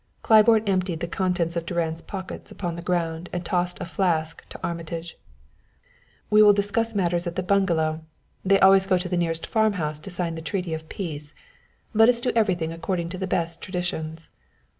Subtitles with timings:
[0.23, 4.59] Claiborne emptied the contents of Durand's pockets upon the ground and tossed a flask to
[4.63, 5.15] Armitage.
[6.31, 8.01] "We will discuss matters at the bungalow.
[8.43, 11.35] They always go to the nearest farm house to sign the treaty of peace.
[11.93, 14.31] Let us do everything according to the best traditions."